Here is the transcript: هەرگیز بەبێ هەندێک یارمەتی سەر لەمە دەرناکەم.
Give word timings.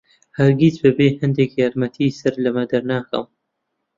هەرگیز 0.37 0.75
بەبێ 0.83 1.07
هەندێک 1.21 1.51
یارمەتی 1.61 2.15
سەر 2.19 2.33
لەمە 2.43 2.63
دەرناکەم. 2.71 3.27